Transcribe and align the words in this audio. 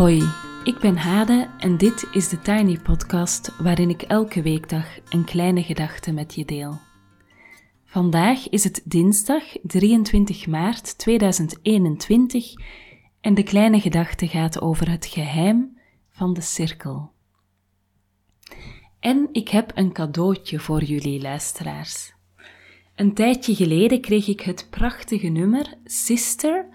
Hoi, 0.00 0.22
ik 0.64 0.78
ben 0.78 0.96
Hade 0.96 1.48
en 1.58 1.76
dit 1.76 2.08
is 2.12 2.28
de 2.28 2.40
Tiny 2.40 2.78
Podcast 2.78 3.56
waarin 3.58 3.90
ik 3.90 4.02
elke 4.02 4.42
weekdag 4.42 4.86
een 5.08 5.24
kleine 5.24 5.62
gedachte 5.62 6.12
met 6.12 6.34
je 6.34 6.44
deel. 6.44 6.78
Vandaag 7.84 8.48
is 8.48 8.64
het 8.64 8.82
dinsdag 8.84 9.42
23 9.62 10.46
maart 10.46 10.98
2021 10.98 12.52
en 13.20 13.34
de 13.34 13.42
kleine 13.42 13.80
gedachte 13.80 14.28
gaat 14.28 14.60
over 14.60 14.90
het 14.90 15.06
geheim 15.06 15.78
van 16.08 16.34
de 16.34 16.40
cirkel. 16.40 17.12
En 19.00 19.28
ik 19.32 19.48
heb 19.48 19.72
een 19.74 19.92
cadeautje 19.92 20.58
voor 20.58 20.82
jullie 20.82 21.20
luisteraars. 21.20 22.12
Een 22.96 23.14
tijdje 23.14 23.54
geleden 23.54 24.00
kreeg 24.00 24.26
ik 24.26 24.40
het 24.40 24.66
prachtige 24.70 25.28
nummer 25.28 25.74
Sister 25.84 26.68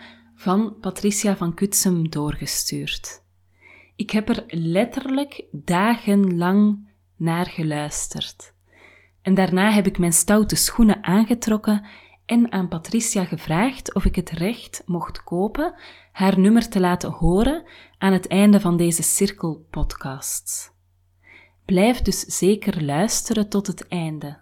van 0.46 0.76
Patricia 0.80 1.36
van 1.36 1.54
Kutsem 1.54 2.10
doorgestuurd. 2.10 3.22
Ik 3.96 4.12
heb 4.12 4.30
er 4.30 4.44
letterlijk 4.48 5.44
dagenlang 5.52 6.88
naar 7.16 7.46
geluisterd. 7.46 8.54
En 9.22 9.34
daarna 9.34 9.72
heb 9.72 9.88
ik 9.88 9.98
mijn 9.98 10.14
stoute 10.14 10.56
schoenen 10.56 11.04
aangetrokken 11.04 11.86
en 12.26 12.52
aan 12.52 12.68
Patricia 12.68 13.26
gevraagd 13.26 13.94
of 13.94 14.06
ik 14.06 14.16
het 14.16 14.30
recht 14.30 14.84
mocht 14.86 15.24
kopen 15.24 15.76
haar 16.12 16.40
nummer 16.40 16.70
te 16.70 16.80
laten 16.80 17.12
horen 17.12 17.64
aan 17.98 18.14
het 18.14 18.28
einde 18.28 18.60
van 18.60 18.78
deze 18.78 19.04
cirkelpodcasts. 19.04 20.72
Blijf 21.66 22.02
dus 22.02 22.20
zeker 22.20 22.84
luisteren 22.84 23.50
tot 23.50 23.68
het 23.68 23.88
einde. 23.88 24.38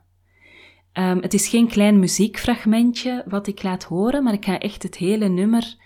Um, 0.93 1.21
het 1.21 1.33
is 1.33 1.47
geen 1.47 1.67
klein 1.67 1.99
muziekfragmentje 1.99 3.23
wat 3.27 3.47
ik 3.47 3.63
laat 3.63 3.83
horen, 3.83 4.23
maar 4.23 4.33
ik 4.33 4.45
ga 4.45 4.59
echt 4.59 4.83
het 4.83 4.97
hele 4.97 5.27
nummer 5.27 5.81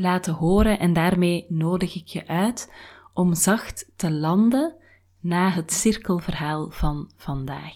laten 0.00 0.34
horen 0.34 0.78
en 0.78 0.92
daarmee 0.92 1.46
nodig 1.48 1.94
ik 1.94 2.06
je 2.06 2.26
uit 2.26 2.72
om 3.12 3.34
zacht 3.34 3.90
te 3.96 4.10
landen 4.10 4.74
na 5.20 5.50
het 5.50 5.72
cirkelverhaal 5.72 6.70
van 6.70 7.10
vandaag. 7.16 7.74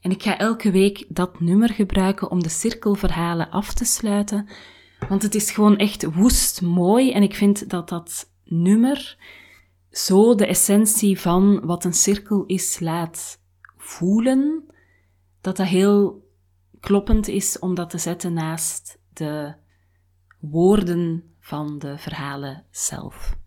En 0.00 0.10
ik 0.10 0.22
ga 0.22 0.38
elke 0.38 0.70
week 0.70 1.04
dat 1.08 1.40
nummer 1.40 1.68
gebruiken 1.68 2.30
om 2.30 2.42
de 2.42 2.48
cirkelverhalen 2.48 3.50
af 3.50 3.74
te 3.74 3.84
sluiten, 3.84 4.48
want 5.08 5.22
het 5.22 5.34
is 5.34 5.50
gewoon 5.50 5.76
echt 5.76 6.14
woest 6.14 6.62
mooi 6.62 7.12
en 7.12 7.22
ik 7.22 7.34
vind 7.34 7.70
dat 7.70 7.88
dat 7.88 8.32
nummer 8.44 9.16
zo 9.90 10.34
de 10.34 10.46
essentie 10.46 11.20
van 11.20 11.66
wat 11.66 11.84
een 11.84 11.94
cirkel 11.94 12.44
is 12.46 12.80
laat 12.80 13.40
voelen, 13.76 14.64
dat 15.40 15.56
dat 15.56 15.66
heel 15.66 16.28
kloppend 16.80 17.28
is 17.28 17.58
om 17.58 17.74
dat 17.74 17.90
te 17.90 17.98
zetten 17.98 18.32
naast 18.32 18.98
de 19.12 19.54
woorden 20.40 21.24
van 21.40 21.78
de 21.78 21.98
verhalen 21.98 22.64
zelf. 22.70 23.38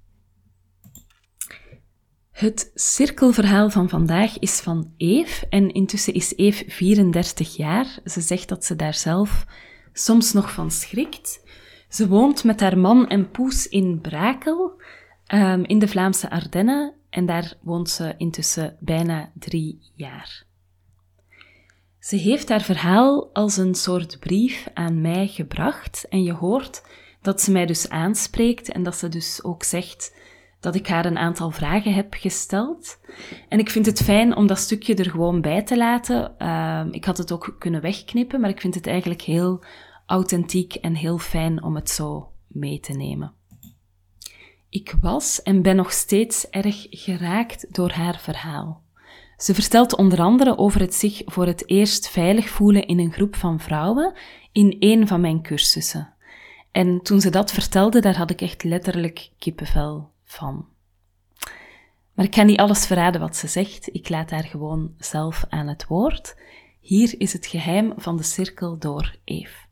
Het 2.31 2.71
cirkelverhaal 2.73 3.69
van 3.69 3.89
vandaag 3.89 4.39
is 4.39 4.59
van 4.59 4.93
Eve 4.97 5.47
en 5.49 5.71
intussen 5.71 6.13
is 6.13 6.35
Eve 6.35 6.63
34 6.67 7.55
jaar. 7.55 7.99
Ze 8.05 8.21
zegt 8.21 8.49
dat 8.49 8.65
ze 8.65 8.75
daar 8.75 8.93
zelf 8.93 9.45
soms 9.93 10.33
nog 10.33 10.51
van 10.51 10.71
schrikt. 10.71 11.41
Ze 11.89 12.07
woont 12.07 12.43
met 12.43 12.59
haar 12.59 12.77
man 12.77 13.07
en 13.07 13.31
poes 13.31 13.67
in 13.67 14.01
Brakel 14.01 14.81
um, 15.33 15.63
in 15.63 15.79
de 15.79 15.87
Vlaamse 15.87 16.29
Ardennen 16.29 16.93
en 17.09 17.25
daar 17.25 17.57
woont 17.61 17.89
ze 17.89 18.13
intussen 18.17 18.77
bijna 18.79 19.31
drie 19.39 19.91
jaar. 19.95 20.45
Ze 22.03 22.15
heeft 22.15 22.49
haar 22.49 22.61
verhaal 22.61 23.29
als 23.33 23.57
een 23.57 23.75
soort 23.75 24.19
brief 24.19 24.67
aan 24.73 25.01
mij 25.01 25.27
gebracht 25.27 26.05
en 26.09 26.23
je 26.23 26.33
hoort 26.33 26.83
dat 27.21 27.41
ze 27.41 27.51
mij 27.51 27.65
dus 27.65 27.89
aanspreekt 27.89 28.71
en 28.71 28.83
dat 28.83 28.95
ze 28.95 29.09
dus 29.09 29.43
ook 29.43 29.63
zegt 29.63 30.15
dat 30.59 30.75
ik 30.75 30.87
haar 30.87 31.05
een 31.05 31.17
aantal 31.17 31.51
vragen 31.51 31.93
heb 31.93 32.13
gesteld. 32.13 32.99
En 33.49 33.59
ik 33.59 33.69
vind 33.69 33.85
het 33.85 34.03
fijn 34.03 34.35
om 34.35 34.47
dat 34.47 34.57
stukje 34.57 34.95
er 34.95 35.09
gewoon 35.09 35.41
bij 35.41 35.63
te 35.63 35.77
laten. 35.77 36.35
Uh, 36.39 36.85
ik 36.91 37.05
had 37.05 37.17
het 37.17 37.31
ook 37.31 37.55
kunnen 37.59 37.81
wegknippen, 37.81 38.39
maar 38.41 38.49
ik 38.49 38.61
vind 38.61 38.75
het 38.75 38.87
eigenlijk 38.87 39.21
heel 39.21 39.63
authentiek 40.05 40.73
en 40.73 40.95
heel 40.95 41.17
fijn 41.17 41.63
om 41.63 41.75
het 41.75 41.89
zo 41.89 42.31
mee 42.47 42.79
te 42.79 42.93
nemen. 42.93 43.33
Ik 44.69 44.95
was 45.01 45.41
en 45.41 45.61
ben 45.61 45.75
nog 45.75 45.91
steeds 45.91 46.49
erg 46.49 46.87
geraakt 46.89 47.73
door 47.75 47.91
haar 47.91 48.19
verhaal. 48.19 48.82
Ze 49.43 49.53
vertelt 49.53 49.95
onder 49.95 50.19
andere 50.19 50.57
over 50.57 50.79
het 50.79 50.93
zich 50.93 51.21
voor 51.25 51.45
het 51.45 51.69
eerst 51.69 52.09
veilig 52.09 52.49
voelen 52.49 52.87
in 52.87 52.99
een 52.99 53.11
groep 53.11 53.35
van 53.35 53.59
vrouwen 53.59 54.13
in 54.51 54.75
een 54.79 55.07
van 55.07 55.21
mijn 55.21 55.41
cursussen. 55.41 56.13
En 56.71 57.01
toen 57.01 57.21
ze 57.21 57.29
dat 57.29 57.51
vertelde, 57.51 57.99
daar 57.99 58.17
had 58.17 58.29
ik 58.29 58.41
echt 58.41 58.63
letterlijk 58.63 59.29
kippenvel 59.37 60.11
van. 60.23 60.67
Maar 62.13 62.25
ik 62.25 62.35
ga 62.35 62.43
niet 62.43 62.59
alles 62.59 62.85
verraden 62.85 63.21
wat 63.21 63.35
ze 63.35 63.47
zegt, 63.47 63.95
ik 63.95 64.09
laat 64.09 64.29
haar 64.29 64.43
gewoon 64.43 64.93
zelf 64.97 65.45
aan 65.49 65.67
het 65.67 65.87
woord. 65.87 66.35
Hier 66.79 67.19
is 67.19 67.33
het 67.33 67.45
geheim 67.45 67.93
van 67.95 68.17
de 68.17 68.23
cirkel 68.23 68.77
door 68.77 69.15
Eve. 69.23 69.65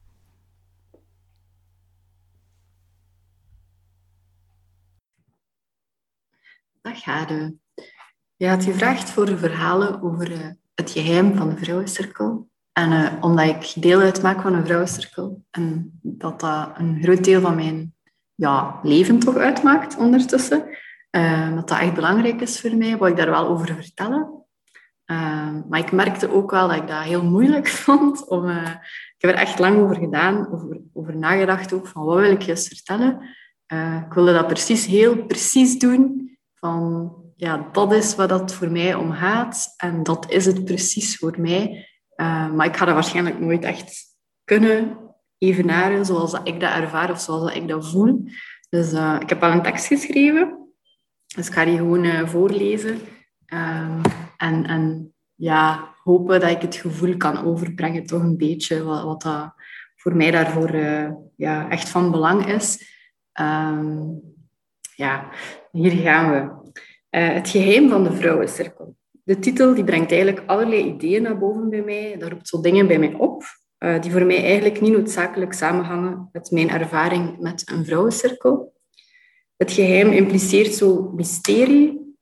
Dag 6.81 7.03
Hade. 7.03 7.59
Je 8.41 8.47
had 8.47 8.63
gevraagd 8.63 9.09
voor 9.09 9.37
verhalen 9.37 10.01
over 10.01 10.31
uh, 10.31 10.37
het 10.73 10.91
geheim 10.91 11.35
van 11.35 11.49
de 11.49 11.57
vrouwencirkel. 11.57 12.49
En 12.71 12.91
uh, 12.91 13.11
omdat 13.19 13.47
ik 13.47 13.81
deel 13.81 13.99
uitmaak 13.99 14.41
van 14.41 14.53
een 14.53 14.65
vrouwencirkel 14.65 15.43
en 15.51 15.99
dat 16.01 16.39
dat 16.39 16.71
een 16.77 17.03
groot 17.03 17.23
deel 17.23 17.41
van 17.41 17.55
mijn 17.55 17.95
ja, 18.35 18.79
leven 18.83 19.19
toch 19.19 19.35
uitmaakt 19.35 19.97
ondertussen, 19.97 20.65
uh, 21.11 21.55
dat 21.55 21.67
dat 21.67 21.79
echt 21.79 21.93
belangrijk 21.93 22.41
is 22.41 22.61
voor 22.61 22.75
mij, 22.75 22.97
wil 22.97 23.07
ik 23.07 23.17
daar 23.17 23.29
wel 23.29 23.47
over 23.47 23.75
vertellen. 23.75 24.45
maar 25.69 25.79
ik 25.79 25.91
merkte 25.91 26.31
ook 26.31 26.51
wel 26.51 26.67
dat 26.67 26.77
ik 26.77 26.87
dat 26.87 27.03
heel 27.03 27.23
moeilijk 27.23 27.67
vond. 27.83 28.27
Om, 28.27 28.49
ik 28.49 29.17
heb 29.17 29.31
er 29.31 29.39
echt 29.39 29.59
lang 29.59 29.79
over 29.79 29.95
gedaan, 29.95 30.51
over, 30.51 30.81
over 30.93 31.17
nagedacht 31.17 31.73
ook, 31.73 31.87
van 31.87 32.03
wat 32.03 32.19
wil 32.19 32.31
ik 32.31 32.41
juist 32.41 32.67
vertellen. 32.67 33.21
ik 34.07 34.13
wilde 34.13 34.33
dat 34.33 34.47
precies 34.47 34.85
heel 34.85 35.25
precies 35.25 35.79
doen, 35.79 36.29
van 36.53 37.19
ja, 37.41 37.69
dat 37.71 37.93
is 37.93 38.15
wat 38.15 38.29
dat 38.29 38.53
voor 38.53 38.71
mij 38.71 38.95
om 38.95 39.11
gaat 39.11 39.73
en 39.77 40.03
dat 40.03 40.31
is 40.31 40.45
het 40.45 40.65
precies 40.65 41.17
voor 41.17 41.35
mij. 41.37 41.87
Uh, 42.15 42.51
maar 42.51 42.65
ik 42.65 42.77
ga 42.77 42.85
dat 42.85 42.93
waarschijnlijk 42.93 43.39
nooit 43.39 43.63
echt 43.63 44.15
kunnen 44.43 44.97
evenaren 45.37 46.05
zoals 46.05 46.31
dat 46.31 46.47
ik 46.47 46.59
dat 46.59 46.73
ervaar 46.73 47.11
of 47.11 47.19
zoals 47.19 47.43
dat 47.43 47.55
ik 47.55 47.67
dat 47.67 47.89
voel. 47.89 48.25
Dus 48.69 48.93
uh, 48.93 49.17
ik 49.19 49.29
heb 49.29 49.43
al 49.43 49.51
een 49.51 49.61
tekst 49.61 49.85
geschreven, 49.85 50.73
dus 51.35 51.47
ik 51.47 51.53
ga 51.53 51.65
die 51.65 51.77
gewoon 51.77 52.03
uh, 52.03 52.27
voorlezen. 52.27 52.99
Um, 53.53 54.01
en, 54.37 54.65
en 54.65 55.13
ja, 55.35 55.95
hopen 56.03 56.39
dat 56.39 56.49
ik 56.49 56.61
het 56.61 56.75
gevoel 56.75 57.17
kan 57.17 57.45
overbrengen, 57.45 58.05
toch 58.05 58.21
een 58.21 58.37
beetje, 58.37 58.83
wat, 58.83 59.03
wat 59.03 59.21
dat 59.21 59.53
voor 59.95 60.15
mij 60.15 60.31
daarvoor 60.31 60.75
ja, 61.35 61.69
echt 61.69 61.89
van 61.89 62.11
belang 62.11 62.45
is. 62.45 62.97
Um, 63.39 64.21
ja, 64.95 65.29
hier 65.71 65.91
gaan 65.91 66.31
we. 66.31 66.60
Uh, 67.11 67.33
het 67.33 67.49
geheim 67.49 67.89
van 67.89 68.03
de 68.03 68.13
vrouwencirkel. 68.13 68.95
De 69.23 69.39
titel 69.39 69.73
die 69.73 69.83
brengt 69.83 70.11
eigenlijk 70.11 70.43
allerlei 70.45 70.83
ideeën 70.83 71.21
naar 71.21 71.37
boven 71.37 71.69
bij 71.69 71.81
mij. 71.81 72.15
Dat 72.17 72.29
roept 72.29 72.47
zo 72.47 72.61
dingen 72.61 72.87
bij 72.87 72.99
mij 72.99 73.13
op, 73.13 73.43
uh, 73.79 74.01
die 74.01 74.11
voor 74.11 74.25
mij 74.25 74.43
eigenlijk 74.43 74.81
niet 74.81 74.91
noodzakelijk 74.91 75.53
samenhangen 75.53 76.29
met 76.31 76.51
mijn 76.51 76.69
ervaring 76.69 77.39
met 77.39 77.71
een 77.71 77.85
vrouwencirkel. 77.85 78.73
Het 79.57 79.71
geheim 79.71 80.11
impliceert 80.11 80.73
zo 80.73 81.11
mysterie, 81.15 82.15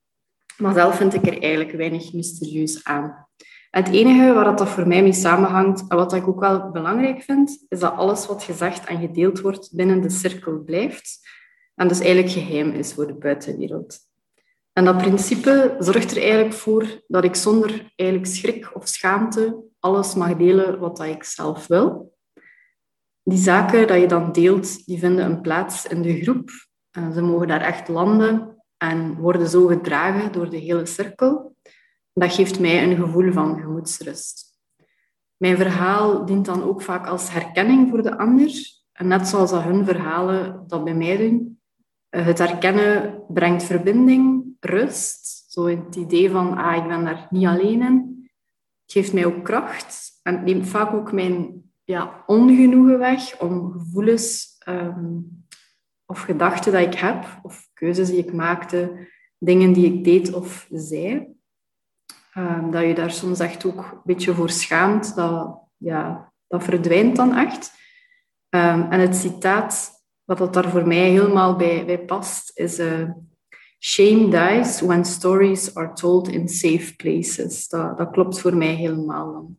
maar 0.57 0.73
zelf 0.73 0.95
vind 0.95 1.13
ik 1.13 1.27
er 1.27 1.41
eigenlijk 1.41 1.71
weinig 1.71 2.13
mysterieus 2.13 2.83
aan. 2.83 3.27
Het 3.69 3.87
enige 3.87 4.33
waar 4.33 4.55
dat 4.55 4.69
voor 4.69 4.87
mij 4.87 5.01
mee 5.01 5.13
samenhangt 5.13 5.85
en 5.87 5.97
wat 5.97 6.13
ik 6.13 6.27
ook 6.27 6.39
wel 6.39 6.71
belangrijk 6.71 7.21
vind, 7.21 7.65
is 7.67 7.79
dat 7.79 7.93
alles 7.93 8.27
wat 8.27 8.43
gezegd 8.43 8.85
en 8.85 8.99
gedeeld 8.99 9.39
wordt 9.39 9.75
binnen 9.75 10.01
de 10.01 10.09
cirkel 10.09 10.63
blijft 10.63 11.19
en 11.75 11.87
dus 11.87 11.99
eigenlijk 11.99 12.31
geheim 12.31 12.71
is 12.71 12.93
voor 12.93 13.07
de 13.07 13.13
buitenwereld. 13.13 14.08
En 14.79 14.85
dat 14.85 14.97
principe 14.97 15.75
zorgt 15.79 16.11
er 16.11 16.21
eigenlijk 16.21 16.53
voor 16.53 17.03
dat 17.07 17.23
ik 17.23 17.35
zonder 17.35 17.91
eigenlijk 17.95 18.29
schrik 18.29 18.75
of 18.75 18.87
schaamte 18.87 19.63
alles 19.79 20.15
mag 20.15 20.35
delen 20.35 20.79
wat 20.79 20.99
ik 20.99 21.23
zelf 21.23 21.67
wil. 21.67 22.17
Die 23.23 23.37
zaken 23.37 23.87
dat 23.87 23.99
je 23.99 24.07
dan 24.07 24.31
deelt, 24.31 24.85
die 24.85 24.99
vinden 24.99 25.25
een 25.25 25.41
plaats 25.41 25.85
in 25.85 26.01
de 26.01 26.21
groep. 26.21 26.49
Ze 27.13 27.21
mogen 27.21 27.47
daar 27.47 27.61
echt 27.61 27.87
landen 27.87 28.63
en 28.77 29.15
worden 29.15 29.47
zo 29.47 29.65
gedragen 29.65 30.31
door 30.31 30.49
de 30.49 30.57
hele 30.57 30.85
cirkel. 30.85 31.55
Dat 32.13 32.33
geeft 32.33 32.59
mij 32.59 32.83
een 32.83 32.95
gevoel 32.95 33.31
van 33.31 33.59
gemoedsrust. 33.59 34.59
Mijn 35.37 35.57
verhaal 35.57 36.25
dient 36.25 36.45
dan 36.45 36.63
ook 36.63 36.81
vaak 36.81 37.07
als 37.07 37.31
herkenning 37.31 37.89
voor 37.89 38.03
de 38.03 38.17
ander. 38.17 38.51
En 38.91 39.07
net 39.07 39.27
zoals 39.27 39.51
dat 39.51 39.63
hun 39.63 39.85
verhalen 39.85 40.63
dat 40.67 40.83
bij 40.83 40.95
mij 40.95 41.17
doen, 41.17 41.61
eh, 42.09 42.25
het 42.25 42.37
herkennen 42.37 43.23
brengt 43.27 43.63
verbinding, 43.63 44.48
rust. 44.59 45.45
Zo 45.51 45.65
het 45.65 45.95
idee 45.95 46.31
van, 46.31 46.57
ah, 46.57 46.75
ik 46.75 46.87
ben 46.87 47.05
daar 47.05 47.27
niet 47.29 47.45
alleen 47.45 47.81
in. 47.81 48.29
Het 48.83 48.91
geeft 48.91 49.13
mij 49.13 49.25
ook 49.25 49.43
kracht 49.43 50.19
en 50.23 50.35
het 50.35 50.43
neemt 50.43 50.67
vaak 50.67 50.93
ook 50.93 51.11
mijn 51.11 51.63
ja, 51.83 52.23
ongenoegen 52.25 52.99
weg 52.99 53.39
om 53.39 53.71
gevoelens 53.71 54.57
um, 54.67 55.45
of 56.05 56.21
gedachten 56.21 56.71
dat 56.71 56.81
ik 56.81 56.93
heb, 56.93 57.39
of 57.43 57.69
keuzes 57.73 58.09
die 58.09 58.17
ik 58.17 58.33
maakte, 58.33 59.07
dingen 59.37 59.73
die 59.73 59.93
ik 59.93 60.03
deed 60.03 60.33
of 60.33 60.67
zei. 60.71 61.27
Ehm, 62.33 62.71
dat 62.71 62.83
je 62.83 62.95
daar 62.95 63.11
soms 63.11 63.39
echt 63.39 63.65
ook 63.65 63.77
een 63.77 64.01
beetje 64.03 64.33
voor 64.33 64.49
schaamt. 64.49 65.15
Dat, 65.15 65.59
ja, 65.77 66.33
dat 66.47 66.63
verdwijnt 66.63 67.15
dan 67.15 67.35
echt. 67.35 67.71
Ehm, 68.49 68.91
en 68.91 68.99
het 68.99 69.15
citaat 69.15 69.91
wat 70.23 70.37
dat 70.37 70.53
daar 70.53 70.69
voor 70.69 70.87
mij 70.87 71.09
helemaal 71.09 71.55
bij, 71.55 71.85
bij 71.85 71.99
past, 71.99 72.51
is... 72.57 72.79
Uh, 72.79 73.09
Shame 73.79 74.29
dies 74.29 74.81
when 74.81 75.05
stories 75.05 75.75
are 75.75 75.93
told 75.93 76.27
in 76.27 76.47
safe 76.47 76.95
places. 76.95 77.67
Dat, 77.67 77.97
dat 77.97 78.11
klopt 78.11 78.39
voor 78.39 78.55
mij 78.55 78.73
helemaal 78.73 79.31
dan. 79.31 79.57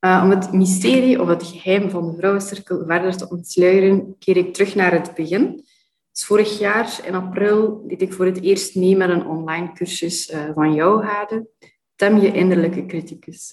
Uh, 0.00 0.20
om 0.24 0.30
het 0.30 0.52
mysterie 0.52 1.20
of 1.20 1.28
het 1.28 1.42
geheim 1.42 1.90
van 1.90 2.10
de 2.10 2.16
vrouwencirkel 2.16 2.84
verder 2.86 3.16
te 3.16 3.28
ontsluieren, 3.28 4.16
keer 4.18 4.36
ik 4.36 4.54
terug 4.54 4.74
naar 4.74 4.92
het 4.92 5.14
begin. 5.14 5.64
Vorig 6.12 6.58
jaar, 6.58 7.00
in 7.04 7.14
april, 7.14 7.84
deed 7.86 8.02
ik 8.02 8.12
voor 8.12 8.24
het 8.24 8.40
eerst 8.40 8.74
mee 8.74 8.96
met 8.96 9.10
een 9.10 9.26
online 9.26 9.72
cursus 9.72 10.30
uh, 10.30 10.50
van 10.54 10.74
jou, 10.74 11.04
Hade. 11.04 11.48
Tem 11.94 12.18
je 12.18 12.32
innerlijke 12.32 12.86
criticus. 12.86 13.52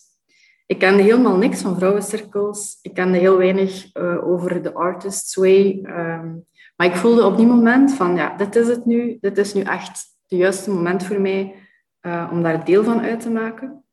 Ik 0.66 0.80
kende 0.80 1.04
helemaal 1.04 1.38
niks 1.38 1.62
van 1.62 1.78
vrouwencirkels. 1.78 2.80
Ik 2.82 2.94
kende 2.94 3.18
heel 3.18 3.38
weinig 3.38 3.96
uh, 3.96 4.28
over 4.28 4.62
de 4.62 4.74
artist's 4.74 5.36
way. 5.36 5.80
Um, 5.84 6.46
maar 6.78 6.88
ik 6.88 6.96
voelde 6.96 7.26
op 7.26 7.38
die 7.38 7.46
moment 7.46 7.94
van, 7.94 8.16
ja, 8.16 8.36
dit 8.36 8.56
is 8.56 8.68
het 8.68 8.86
nu. 8.86 9.18
Dit 9.22 9.38
is 9.38 9.54
nu 9.54 9.62
echt 9.62 9.88
het 10.28 10.40
juiste 10.40 10.72
moment 10.72 11.04
voor 11.04 11.22
mij 11.22 11.56
uh, 12.02 12.30
om 12.32 12.44
daar 12.44 12.66
deel 12.66 12.84
van 12.84 13.02
uit 13.02 13.20
te 13.20 13.30
maken. 13.30 13.84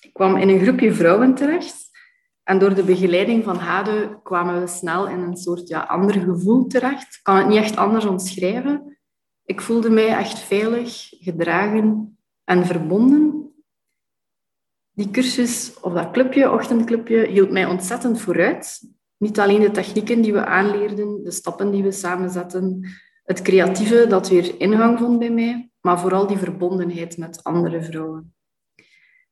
Ik 0.00 0.12
kwam 0.12 0.36
in 0.36 0.48
een 0.48 0.60
groepje 0.60 0.92
vrouwen 0.92 1.34
terecht. 1.34 1.86
En 2.42 2.58
door 2.58 2.74
de 2.74 2.82
begeleiding 2.82 3.44
van 3.44 3.56
Hade 3.56 4.20
kwamen 4.22 4.60
we 4.60 4.66
snel 4.66 5.08
in 5.08 5.18
een 5.18 5.36
soort 5.36 5.68
ja, 5.68 5.80
ander 5.80 6.14
gevoel 6.20 6.66
terecht. 6.66 7.14
Ik 7.14 7.20
kan 7.22 7.36
het 7.36 7.46
niet 7.46 7.58
echt 7.58 7.76
anders 7.76 8.04
omschrijven. 8.04 8.98
Ik 9.44 9.60
voelde 9.60 9.90
mij 9.90 10.08
echt 10.08 10.38
veilig, 10.38 11.08
gedragen 11.10 12.18
en 12.44 12.66
verbonden. 12.66 13.52
Die 14.90 15.10
cursus, 15.10 15.80
of 15.80 15.92
dat 15.92 16.10
clubje, 16.10 16.52
ochtendclubje, 16.52 17.26
hield 17.26 17.50
mij 17.50 17.66
ontzettend 17.66 18.20
vooruit. 18.20 18.80
Niet 19.18 19.40
alleen 19.40 19.60
de 19.60 19.70
technieken 19.70 20.22
die 20.22 20.32
we 20.32 20.44
aanleerden, 20.44 21.24
de 21.24 21.30
stappen 21.30 21.70
die 21.70 21.82
we 21.82 21.92
samen 21.92 22.30
zetten, 22.30 22.88
het 23.24 23.42
creatieve 23.42 24.06
dat 24.08 24.28
weer 24.28 24.60
ingang 24.60 24.98
vond 24.98 25.18
bij 25.18 25.30
mij, 25.30 25.70
maar 25.80 26.00
vooral 26.00 26.26
die 26.26 26.36
verbondenheid 26.36 27.16
met 27.16 27.44
andere 27.44 27.82
vrouwen. 27.82 28.34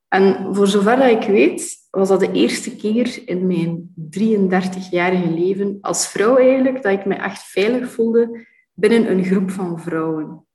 En 0.09 0.55
voor 0.55 0.67
zover 0.67 0.97
dat 0.97 1.23
ik 1.23 1.29
weet, 1.29 1.77
was 1.91 2.09
dat 2.09 2.21
de 2.21 2.33
eerste 2.33 2.77
keer 2.77 3.29
in 3.29 3.47
mijn 3.47 3.94
33-jarige 4.11 5.31
leven 5.31 5.79
als 5.81 6.09
vrouw 6.09 6.37
eigenlijk 6.37 6.82
dat 6.82 6.93
ik 6.93 7.05
me 7.05 7.15
echt 7.15 7.43
veilig 7.43 7.91
voelde 7.91 8.47
binnen 8.75 9.11
een 9.11 9.25
groep 9.25 9.50
van 9.50 9.81
vrouwen. 9.81 10.47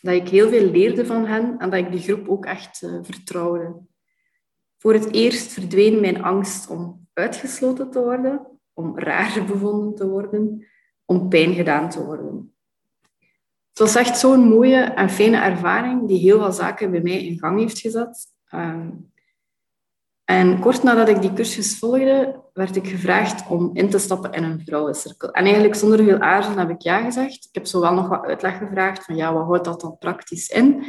Dat 0.00 0.14
ik 0.14 0.28
heel 0.28 0.48
veel 0.48 0.70
leerde 0.70 1.06
van 1.06 1.26
hen 1.26 1.58
en 1.58 1.70
dat 1.70 1.78
ik 1.78 1.90
die 1.90 2.00
groep 2.00 2.28
ook 2.28 2.44
echt 2.44 2.82
uh, 2.82 2.98
vertrouwde. 3.02 3.80
Voor 4.78 4.92
het 4.92 5.12
eerst 5.12 5.52
verdween 5.52 6.00
mijn 6.00 6.22
angst 6.22 6.70
om 6.70 7.08
uitgesloten 7.20 7.90
te 7.90 8.00
worden, 8.00 8.46
om 8.72 8.98
raar 8.98 9.44
bevonden 9.46 9.94
te 9.94 10.08
worden, 10.08 10.66
om 11.04 11.28
pijn 11.28 11.54
gedaan 11.54 11.88
te 11.88 12.04
worden. 12.04 12.54
Het 13.68 13.78
was 13.78 13.94
echt 13.94 14.18
zo'n 14.18 14.48
mooie 14.48 14.76
en 14.76 15.10
fijne 15.10 15.36
ervaring 15.36 16.08
die 16.08 16.18
heel 16.18 16.38
veel 16.38 16.52
zaken 16.52 16.90
bij 16.90 17.00
mij 17.00 17.24
in 17.24 17.38
gang 17.38 17.58
heeft 17.58 17.78
gezet. 17.78 18.26
Ehm, 18.48 18.88
en 20.24 20.60
kort 20.60 20.82
nadat 20.82 21.08
ik 21.08 21.20
die 21.20 21.32
cursus 21.32 21.78
volgde, 21.78 22.40
werd 22.52 22.76
ik 22.76 22.86
gevraagd 22.88 23.48
om 23.48 23.70
in 23.72 23.90
te 23.90 23.98
stappen 23.98 24.32
in 24.32 24.42
een 24.42 24.62
vrouwencirkel. 24.64 25.30
En 25.30 25.44
eigenlijk 25.44 25.74
zonder 25.74 26.04
veel 26.04 26.18
aarzelen 26.18 26.58
heb 26.58 26.70
ik 26.70 26.80
ja 26.80 27.02
gezegd. 27.02 27.44
Ik 27.44 27.54
heb 27.54 27.66
zowel 27.66 27.94
nog 27.94 28.08
wat 28.08 28.24
uitleg 28.24 28.58
gevraagd 28.58 29.04
van 29.04 29.16
ja, 29.16 29.32
wat 29.32 29.46
houdt 29.46 29.64
dat 29.64 29.80
dan 29.80 29.98
praktisch 29.98 30.48
in? 30.48 30.84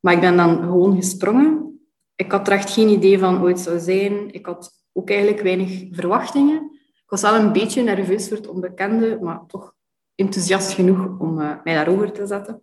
Maar 0.00 0.12
ik 0.12 0.20
ben 0.20 0.36
dan 0.36 0.58
gewoon 0.58 0.96
gesprongen. 0.96 1.80
Ik 2.14 2.32
had 2.32 2.46
er 2.46 2.52
echt 2.52 2.70
geen 2.70 2.88
idee 2.88 3.18
van 3.18 3.36
hoe 3.36 3.48
het 3.48 3.60
zou 3.60 3.78
zijn. 3.78 4.32
Ik 4.32 4.46
had 4.46 4.83
ook 4.96 5.10
eigenlijk 5.10 5.40
weinig 5.40 5.84
verwachtingen. 5.90 6.70
Ik 6.94 7.10
was 7.10 7.22
wel 7.22 7.34
een 7.34 7.52
beetje 7.52 7.82
nerveus 7.82 8.28
voor 8.28 8.36
het 8.36 8.48
onbekende, 8.48 9.18
maar 9.20 9.46
toch 9.46 9.74
enthousiast 10.14 10.72
genoeg 10.72 11.18
om 11.18 11.40
uh, 11.40 11.54
mij 11.64 11.74
daarover 11.74 12.12
te 12.12 12.26
zetten. 12.26 12.62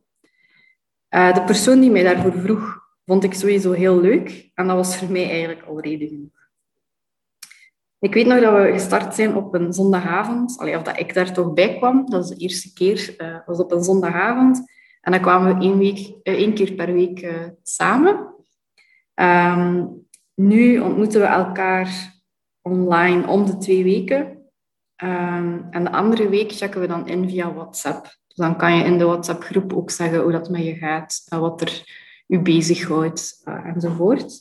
Uh, 1.10 1.34
de 1.34 1.44
persoon 1.44 1.80
die 1.80 1.92
mij 1.92 2.04
daarvoor 2.04 2.34
vroeg, 2.34 2.80
vond 3.06 3.24
ik 3.24 3.34
sowieso 3.34 3.72
heel 3.72 4.00
leuk. 4.00 4.52
En 4.54 4.68
dat 4.68 4.76
was 4.76 4.98
voor 4.98 5.12
mij 5.12 5.30
eigenlijk 5.30 5.64
al 5.64 5.80
reden 5.80 6.08
genoeg. 6.08 6.50
Ik 8.00 8.14
weet 8.14 8.26
nog 8.26 8.40
dat 8.40 8.54
we 8.54 8.72
gestart 8.72 9.16
zijn 9.16 9.36
op 9.36 9.54
een 9.54 9.74
zondagavond. 9.74 10.58
Allee, 10.58 10.78
of 10.78 10.84
dat 10.84 11.00
ik 11.00 11.14
daar 11.14 11.34
toch 11.34 11.54
bij 11.54 11.78
kwam. 11.78 12.10
Dat 12.10 12.24
is 12.24 12.30
de 12.30 12.36
eerste 12.36 12.74
keer. 12.74 13.16
Uh, 13.18 13.38
was 13.46 13.60
op 13.60 13.72
een 13.72 13.84
zondagavond. 13.84 14.72
En 15.02 15.12
dan 15.12 15.22
kwamen 15.22 15.58
we 15.58 15.64
één, 15.64 15.78
week, 15.78 16.16
één 16.24 16.54
keer 16.54 16.74
per 16.74 16.94
week 16.94 17.32
samen. 17.64 18.36
Um, 19.16 20.06
nu 20.34 20.80
ontmoeten 20.80 21.22
we 21.22 21.28
elkaar 21.28 22.21
online 22.62 23.28
om 23.28 23.46
de 23.46 23.58
twee 23.58 23.84
weken. 23.84 24.20
Um, 25.04 25.68
en 25.70 25.84
de 25.84 25.92
andere 25.92 26.30
week 26.30 26.52
checken 26.52 26.82
we 26.82 26.88
dan 26.88 27.08
in 27.08 27.30
via 27.30 27.54
WhatsApp. 27.54 28.04
Dus 28.04 28.38
dan 28.38 28.58
kan 28.58 28.76
je 28.76 28.84
in 28.84 28.98
de 28.98 29.06
WhatsApp-groep 29.06 29.74
ook 29.74 29.92
zeggen 29.92 30.22
hoe 30.22 30.32
dat 30.32 30.50
met 30.50 30.66
je 30.66 30.76
gaat, 30.76 31.26
en 31.30 31.40
wat 31.40 31.62
er 31.62 31.84
u 32.28 32.40
bezighoudt 32.40 33.42
uh, 33.46 33.66
enzovoort. 33.66 34.34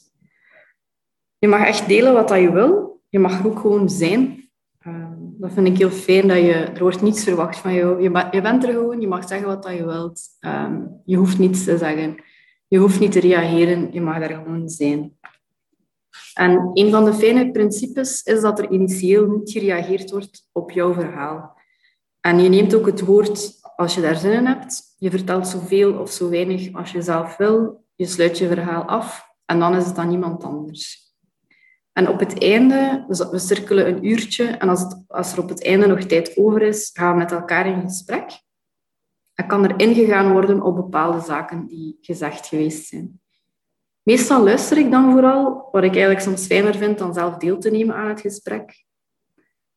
Je 1.39 1.49
mag 1.49 1.67
echt 1.67 1.89
delen 1.89 2.13
wat 2.13 2.29
dat 2.29 2.41
je 2.41 2.53
wil. 2.53 3.01
Je 3.09 3.19
mag 3.19 3.47
ook 3.47 3.59
gewoon 3.59 3.89
zijn. 3.89 4.49
Um, 4.87 5.35
dat 5.39 5.53
vind 5.53 5.67
ik 5.67 5.79
heel 5.79 5.91
fijn, 5.91 6.29
dat 6.29 6.37
je, 6.37 6.53
er 6.53 6.81
wordt 6.83 7.03
niets 7.03 7.25
verwacht 7.25 7.59
van 7.59 7.75
jou. 7.75 8.03
Je, 8.03 8.29
je 8.31 8.41
bent 8.41 8.65
er 8.65 8.73
gewoon, 8.73 9.01
je 9.01 9.09
mag 9.09 9.29
zeggen 9.29 9.49
wat 9.49 9.63
dat 9.63 9.73
je 9.77 9.85
wilt. 9.85 10.21
Um, 10.41 11.01
je 11.05 11.17
hoeft 11.17 11.39
niets 11.39 11.65
te 11.65 11.79
zeggen. 11.79 12.17
Je 12.69 12.79
hoeft 12.79 13.01
niet 13.01 13.13
te 13.13 13.21
reageren, 13.21 13.93
je 13.93 14.01
mag 14.01 14.19
daar 14.19 14.35
gewoon 14.35 14.69
zijn. 14.69 15.19
En 16.41 16.71
een 16.75 16.91
van 16.91 17.05
de 17.05 17.15
fijne 17.15 17.51
principes 17.51 18.23
is 18.23 18.41
dat 18.41 18.59
er 18.59 18.71
initieel 18.71 19.27
niet 19.27 19.51
gereageerd 19.51 20.11
wordt 20.11 20.49
op 20.53 20.71
jouw 20.71 20.93
verhaal. 20.93 21.59
En 22.21 22.43
je 22.43 22.49
neemt 22.49 22.75
ook 22.75 22.87
het 22.87 23.01
woord 23.01 23.53
als 23.77 23.95
je 23.95 24.01
daar 24.01 24.17
zin 24.17 24.33
in 24.33 24.47
hebt. 24.47 24.83
Je 24.99 25.11
vertelt 25.11 25.49
zoveel 25.49 25.99
of 25.99 26.11
zo 26.11 26.29
weinig 26.29 26.73
als 26.73 26.93
je 26.93 27.03
zelf 27.03 27.37
wil. 27.37 27.85
Je 27.95 28.07
sluit 28.07 28.39
je 28.39 28.49
verhaal 28.49 28.83
af 28.83 29.27
en 29.45 29.59
dan 29.59 29.75
is 29.75 29.87
het 29.87 29.99
aan 29.99 30.09
niemand 30.09 30.45
anders. 30.45 31.13
En 31.93 32.09
op 32.09 32.19
het 32.19 32.43
einde, 32.43 33.05
we 33.09 33.39
cirkelen 33.39 33.89
een 33.89 34.07
uurtje 34.07 34.45
en 34.45 34.69
als, 34.69 34.97
als 35.09 35.33
er 35.33 35.43
op 35.43 35.49
het 35.49 35.65
einde 35.65 35.87
nog 35.87 36.01
tijd 36.01 36.37
over 36.37 36.63
is, 36.63 36.91
gaan 36.93 37.13
we 37.13 37.19
met 37.19 37.33
elkaar 37.33 37.67
in 37.67 37.81
gesprek. 37.81 38.41
En 39.35 39.47
kan 39.47 39.65
er 39.65 39.81
ingegaan 39.81 40.33
worden 40.33 40.63
op 40.63 40.77
bepaalde 40.77 41.21
zaken 41.21 41.67
die 41.67 41.99
gezegd 42.01 42.47
geweest 42.47 42.87
zijn. 42.87 43.21
Meestal 44.11 44.45
luister 44.45 44.79
ik 44.79 44.91
dan 44.91 45.13
vooral, 45.13 45.69
wat 45.73 45.83
ik 45.83 45.91
eigenlijk 45.91 46.21
soms 46.21 46.47
fijner 46.47 46.75
vind 46.75 46.99
dan 46.99 47.15
zelf 47.15 47.37
deel 47.37 47.59
te 47.59 47.71
nemen 47.71 47.95
aan 47.95 48.09
het 48.09 48.21
gesprek. 48.21 48.85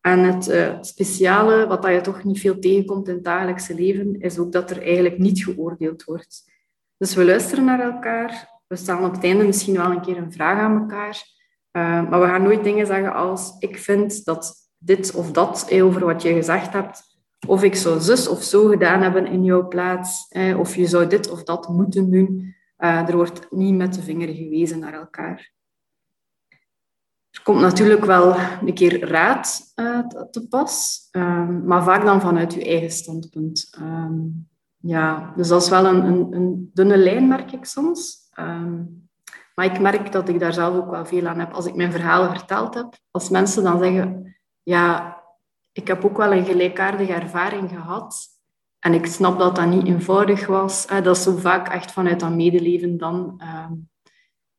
En 0.01 0.19
het 0.19 0.47
uh, 0.47 0.77
speciale, 0.81 1.67
wat 1.67 1.81
dat 1.81 1.91
je 1.91 2.01
toch 2.01 2.23
niet 2.23 2.39
veel 2.39 2.59
tegenkomt 2.59 3.07
in 3.07 3.13
het 3.13 3.23
dagelijkse 3.23 3.75
leven, 3.75 4.19
is 4.19 4.39
ook 4.39 4.51
dat 4.51 4.71
er 4.71 4.81
eigenlijk 4.81 5.17
niet 5.17 5.43
geoordeeld 5.43 6.03
wordt. 6.03 6.51
Dus 6.97 7.15
we 7.15 7.25
luisteren 7.25 7.65
naar 7.65 7.79
elkaar. 7.79 8.49
We 8.67 8.75
stellen 8.75 9.05
op 9.05 9.11
het 9.11 9.23
einde 9.23 9.45
misschien 9.45 9.77
wel 9.77 9.91
een 9.91 10.01
keer 10.01 10.17
een 10.17 10.33
vraag 10.33 10.59
aan 10.59 10.79
elkaar. 10.79 11.23
Uh, 11.71 12.09
maar 12.09 12.19
we 12.19 12.25
gaan 12.25 12.43
nooit 12.43 12.63
dingen 12.63 12.85
zeggen 12.85 13.13
als 13.13 13.55
ik 13.59 13.77
vind 13.77 14.25
dat 14.25 14.53
dit 14.77 15.13
of 15.15 15.31
dat 15.31 15.65
eh, 15.69 15.85
over 15.85 16.05
wat 16.05 16.21
je 16.21 16.33
gezegd 16.33 16.73
hebt, 16.73 17.01
of 17.47 17.63
ik 17.63 17.75
zou 17.75 17.99
zus 17.99 18.27
of 18.27 18.43
zo 18.43 18.67
gedaan 18.67 19.01
hebben 19.01 19.27
in 19.27 19.43
jouw 19.43 19.67
plaats, 19.67 20.27
eh, 20.29 20.59
of 20.59 20.75
je 20.75 20.87
zou 20.87 21.07
dit 21.07 21.29
of 21.29 21.43
dat 21.43 21.67
moeten 21.67 22.11
doen. 22.11 22.55
Uh, 22.83 23.07
er 23.09 23.15
wordt 23.15 23.51
niet 23.51 23.75
met 23.75 23.93
de 23.93 24.01
vinger 24.01 24.27
gewezen 24.27 24.79
naar 24.79 24.93
elkaar. 24.93 25.51
Er 27.29 27.41
komt 27.43 27.59
natuurlijk 27.59 28.05
wel 28.05 28.35
een 28.65 28.73
keer 28.73 29.07
raad 29.07 29.73
uh, 29.75 29.99
te 30.07 30.47
pas, 30.47 31.07
um, 31.11 31.65
maar 31.65 31.83
vaak 31.83 32.05
dan 32.05 32.21
vanuit 32.21 32.53
je 32.53 32.65
eigen 32.65 32.91
standpunt. 32.91 33.77
Um, 33.79 34.49
ja, 34.77 35.33
dus 35.35 35.47
dat 35.47 35.61
is 35.61 35.69
wel 35.69 35.85
een, 35.85 36.05
een, 36.05 36.33
een, 36.33 36.69
dunne 36.73 36.97
lijn, 36.97 37.27
merk 37.27 37.51
ik 37.51 37.65
soms. 37.65 38.29
Um, 38.39 39.07
maar 39.55 39.65
ik 39.65 39.79
merk 39.79 40.11
dat 40.11 40.29
ik 40.29 40.39
daar 40.39 40.53
zelf 40.53 40.75
ook 40.75 40.89
wel 40.89 41.05
veel 41.05 41.27
aan 41.27 41.39
heb. 41.39 41.53
Als 41.53 41.65
ik 41.65 41.75
mijn 41.75 41.91
verhalen 41.91 42.29
verteld 42.29 42.73
heb, 42.73 42.97
als 43.11 43.29
mensen 43.29 43.63
dan 43.63 43.79
zeggen, 43.79 44.35
ja, 44.63 45.17
ik 45.71 45.87
heb 45.87 46.05
ook 46.05 46.17
wel 46.17 46.33
een 46.33 46.45
gelijkaardige 46.45 47.13
ervaring 47.13 47.69
gehad, 47.69 48.32
en 48.83 48.93
ik 48.93 49.05
snap 49.05 49.39
dat 49.39 49.55
dat 49.55 49.67
niet 49.67 49.87
eenvoudig 49.87 50.47
was. 50.47 50.87
Dat 50.87 51.17
is 51.17 51.23
zo 51.23 51.35
vaak 51.35 51.67
echt 51.67 51.91
vanuit 51.91 52.19
dat 52.19 52.35
medeleven 52.35 52.97
dan 52.97 53.35
ehm, 53.37 53.73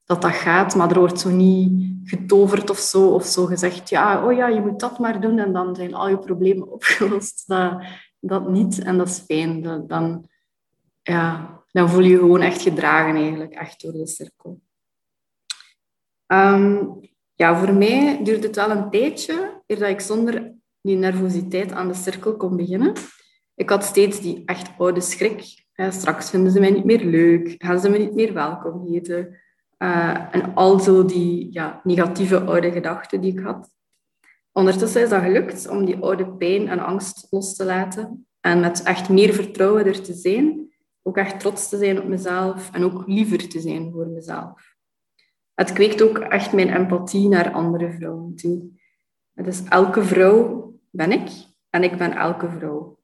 dat 0.04 0.22
dat 0.22 0.32
gaat. 0.32 0.74
Maar 0.74 0.90
er 0.90 0.98
wordt 0.98 1.20
zo 1.20 1.30
niet 1.30 1.92
getoverd 2.04 2.70
of 2.70 2.78
zo. 2.78 3.08
Of 3.08 3.24
zo 3.24 3.46
gezegd, 3.46 3.88
ja, 3.88 4.24
oh 4.26 4.32
ja, 4.32 4.48
je 4.48 4.60
moet 4.60 4.80
dat 4.80 4.98
maar 4.98 5.20
doen 5.20 5.38
en 5.38 5.52
dan 5.52 5.76
zijn 5.76 5.94
al 5.94 6.08
je 6.08 6.18
problemen 6.18 6.72
opgelost. 6.76 7.48
Dat, 7.48 7.82
dat 8.20 8.48
niet 8.48 8.78
en 8.82 8.98
dat 8.98 9.08
is 9.08 9.18
fijn. 9.18 9.62
Dan, 9.86 10.28
ja, 11.02 11.62
dan 11.72 11.88
voel 11.88 12.02
je 12.02 12.10
je 12.10 12.18
gewoon 12.18 12.40
echt 12.40 12.62
gedragen 12.62 13.14
eigenlijk, 13.14 13.52
echt 13.52 13.82
door 13.82 13.92
de 13.92 14.06
cirkel. 14.06 14.60
Um, 16.26 17.00
ja, 17.34 17.58
voor 17.58 17.74
mij 17.74 18.20
duurt 18.22 18.42
het 18.42 18.56
wel 18.56 18.70
een 18.70 18.90
tijdje 18.90 19.62
eer 19.66 19.78
dat 19.78 19.88
ik 19.88 20.00
zonder 20.00 20.52
die 20.80 20.96
nervositeit 20.96 21.72
aan 21.72 21.88
de 21.88 21.94
cirkel 21.94 22.36
kon 22.36 22.56
beginnen. 22.56 22.92
Ik 23.54 23.70
had 23.70 23.84
steeds 23.84 24.20
die 24.20 24.42
echt 24.44 24.70
oude 24.78 25.00
schrik. 25.00 25.64
straks 25.88 26.30
vinden 26.30 26.52
ze 26.52 26.60
mij 26.60 26.70
niet 26.70 26.84
meer 26.84 27.04
leuk, 27.04 27.54
gaan 27.58 27.80
ze 27.80 27.90
me 27.90 27.98
niet 27.98 28.14
meer 28.14 28.32
welkom 28.32 28.86
heten. 28.86 29.40
Uh, 29.78 30.34
en 30.34 30.54
al 30.54 30.80
zo 30.80 31.04
die 31.04 31.52
ja, 31.52 31.80
negatieve 31.84 32.40
oude 32.40 32.72
gedachten 32.72 33.20
die 33.20 33.32
ik 33.32 33.40
had. 33.40 33.70
Ondertussen 34.52 35.02
is 35.02 35.08
dat 35.08 35.22
gelukt 35.22 35.68
om 35.68 35.84
die 35.84 35.96
oude 35.96 36.32
pijn 36.32 36.68
en 36.68 36.78
angst 36.78 37.26
los 37.30 37.56
te 37.56 37.64
laten. 37.64 38.26
En 38.40 38.60
met 38.60 38.82
echt 38.82 39.08
meer 39.08 39.34
vertrouwen 39.34 39.86
er 39.86 40.02
te 40.02 40.12
zijn. 40.12 40.72
Ook 41.02 41.16
echt 41.16 41.40
trots 41.40 41.68
te 41.68 41.76
zijn 41.76 42.00
op 42.00 42.08
mezelf 42.08 42.70
en 42.72 42.84
ook 42.84 43.06
liever 43.06 43.48
te 43.48 43.60
zijn 43.60 43.92
voor 43.92 44.06
mezelf. 44.06 44.76
Het 45.54 45.72
kweekt 45.72 46.02
ook 46.02 46.18
echt 46.18 46.52
mijn 46.52 46.74
empathie 46.74 47.28
naar 47.28 47.52
andere 47.52 47.92
vrouwen 47.92 48.34
toe. 48.34 48.62
Dus 49.34 49.64
elke 49.64 50.04
vrouw 50.04 50.72
ben 50.90 51.12
ik 51.12 51.28
en 51.70 51.82
ik 51.82 51.96
ben 51.96 52.12
elke 52.12 52.50
vrouw. 52.50 52.98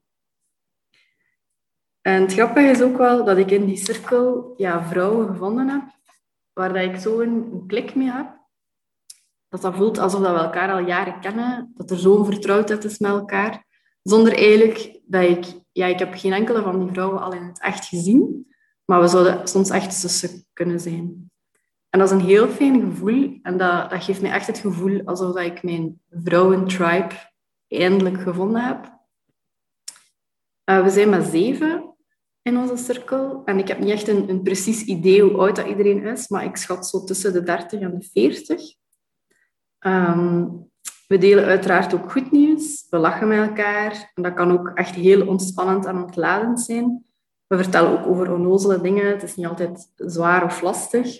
En 2.01 2.21
het 2.21 2.33
grappige 2.33 2.67
is 2.67 2.81
ook 2.81 2.97
wel 2.97 3.25
dat 3.25 3.37
ik 3.37 3.51
in 3.51 3.65
die 3.65 3.77
cirkel 3.77 4.53
ja, 4.57 4.83
vrouwen 4.83 5.27
gevonden 5.27 5.69
heb 5.69 5.83
waar 6.53 6.73
dat 6.73 6.83
ik 6.83 6.95
zo 6.95 7.19
een, 7.19 7.63
klik 7.67 7.95
mee 7.95 8.11
heb. 8.11 8.39
Dat 9.49 9.61
dat 9.61 9.75
voelt 9.75 9.97
alsof 9.97 10.21
dat 10.21 10.33
we 10.33 10.39
elkaar 10.39 10.71
al 10.71 10.85
jaren 10.85 11.19
kennen, 11.19 11.71
dat 11.75 11.91
er 11.91 11.97
zo'n 11.97 12.25
vertrouwdheid 12.25 12.83
is 12.83 12.99
met 12.99 13.11
elkaar. 13.11 13.65
Zonder 14.03 14.33
eigenlijk 14.33 14.99
dat 15.05 15.23
ik... 15.23 15.45
Ja, 15.71 15.85
ik 15.85 15.99
heb 15.99 16.13
geen 16.13 16.33
enkele 16.33 16.61
van 16.61 16.79
die 16.79 16.93
vrouwen 16.93 17.21
al 17.21 17.33
in 17.33 17.43
het 17.43 17.61
echt 17.61 17.85
gezien, 17.85 18.53
maar 18.85 19.01
we 19.01 19.07
zouden 19.07 19.47
soms 19.47 19.69
echt 19.69 19.93
zussen 19.93 20.45
kunnen 20.53 20.79
zijn. 20.79 21.31
En 21.89 21.99
dat 21.99 22.11
is 22.11 22.17
een 22.17 22.25
heel 22.25 22.47
fijn 22.47 22.81
gevoel. 22.81 23.39
En 23.41 23.57
dat, 23.57 23.89
dat 23.89 24.03
geeft 24.03 24.21
mij 24.21 24.31
echt 24.31 24.47
het 24.47 24.57
gevoel 24.57 25.01
alsof 25.05 25.33
dat 25.33 25.45
ik 25.45 25.63
mijn 25.63 26.01
vrouwentribe 26.09 27.15
eindelijk 27.67 28.21
gevonden 28.21 28.61
heb. 28.61 28.99
Uh, 30.65 30.83
we 30.83 30.89
zijn 30.89 31.09
met 31.09 31.25
zeven 31.25 31.90
in 32.41 32.57
onze 32.57 32.77
cirkel. 32.77 33.41
En 33.45 33.59
ik 33.59 33.67
heb 33.67 33.79
niet 33.79 33.89
echt 33.89 34.07
een, 34.07 34.29
een 34.29 34.41
precies 34.41 34.83
idee 34.83 35.21
hoe 35.21 35.37
oud 35.37 35.55
dat 35.55 35.67
iedereen 35.67 36.03
is, 36.03 36.27
maar 36.27 36.43
ik 36.43 36.55
schat 36.55 36.87
zo 36.87 37.03
tussen 37.03 37.33
de 37.33 37.43
30 37.43 37.79
en 37.79 37.99
de 37.99 38.07
40. 38.11 38.61
Ehm, 39.79 40.47
we 41.07 41.17
delen 41.17 41.45
uiteraard 41.45 41.93
ook 41.93 42.11
goed 42.11 42.31
nieuws. 42.31 42.87
We 42.89 42.97
lachen 42.97 43.27
met 43.27 43.47
elkaar. 43.47 44.11
En 44.13 44.23
dat 44.23 44.33
kan 44.33 44.51
ook 44.51 44.71
echt 44.73 44.95
heel 44.95 45.27
ontspannend 45.27 45.85
en 45.85 45.97
ontladend 45.97 46.61
zijn. 46.61 47.05
We 47.47 47.57
vertellen 47.57 47.99
ook 47.99 48.07
over 48.07 48.33
onnozele 48.33 48.81
dingen. 48.81 49.07
Het 49.07 49.23
is 49.23 49.35
niet 49.35 49.47
altijd 49.47 49.91
zwaar 49.95 50.43
of 50.43 50.61
lastig. 50.61 51.19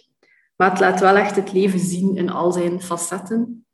Maar 0.56 0.70
het 0.70 0.80
laat 0.80 1.00
wel 1.00 1.16
echt 1.16 1.36
het 1.36 1.54
leven 1.54 1.80
zien 1.80 2.16
in 2.16 2.30
al 2.30 2.51
zijn 2.51 2.82
facetten. 2.82 3.66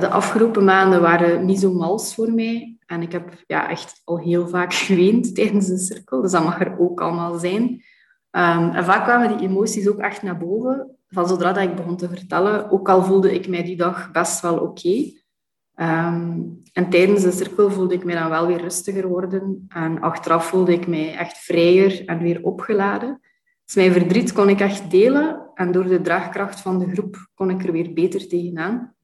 De 0.00 0.08
afgelopen 0.08 0.64
maanden 0.64 1.00
waren 1.00 1.44
niet 1.44 1.60
zo 1.60 1.72
mals 1.72 2.14
voor 2.14 2.32
mij. 2.32 2.76
En 2.86 3.02
ik 3.02 3.12
heb 3.12 3.32
ja, 3.46 3.70
echt 3.70 4.00
al 4.04 4.18
heel 4.18 4.48
vaak 4.48 4.74
geweend 4.88 5.34
tijdens 5.34 5.66
de 5.66 5.78
cirkel. 5.78 6.22
Dus 6.22 6.30
dat 6.30 6.44
mag 6.44 6.60
er 6.60 6.78
ook 6.78 7.00
allemaal 7.00 7.38
zijn. 7.38 7.82
Ehm, 8.30 8.70
en 8.70 8.84
vaak 8.84 9.04
kwamen 9.04 9.38
die 9.38 9.48
emoties 9.48 9.88
ook 9.88 9.98
echt 9.98 10.22
naar 10.22 10.38
boven. 10.38 10.96
Van 11.08 11.28
zodra 11.28 11.52
dat 11.52 11.62
ik 11.62 11.74
begon 11.74 11.96
te 11.96 12.08
vertellen. 12.08 12.70
Ook 12.70 12.88
al 12.88 13.02
voelde 13.02 13.34
ik 13.34 13.48
mij 13.48 13.62
die 13.62 13.76
dag 13.76 14.10
best 14.10 14.40
wel 14.40 14.58
oké. 14.58 15.12
Ehm, 15.74 16.40
en 16.72 16.90
tijdens 16.90 17.22
de 17.22 17.30
cirkel 17.30 17.70
voelde 17.70 17.94
ik 17.94 18.04
mij 18.04 18.14
dan 18.14 18.30
wel 18.30 18.46
weer 18.46 18.60
rustiger 18.60 19.08
worden. 19.08 19.64
En 19.68 20.00
achteraf 20.00 20.46
voelde 20.46 20.72
ik 20.72 20.86
mij 20.86 21.16
echt 21.16 21.38
vrijer 21.38 22.04
en 22.04 22.18
weer 22.18 22.42
opgeladen. 22.42 23.20
Dus 23.64 23.74
mijn 23.74 23.92
verdriet 23.92 24.32
kon 24.32 24.48
ik 24.48 24.60
echt 24.60 24.90
delen. 24.90 25.50
En 25.54 25.72
door 25.72 25.84
de 25.84 26.00
draagkracht 26.00 26.60
van 26.60 26.78
de 26.78 26.90
groep 26.90 27.28
kon 27.34 27.50
ik 27.50 27.64
er 27.64 27.72
weer 27.72 27.92
beter 27.92 28.28
tegenaan 28.28 28.95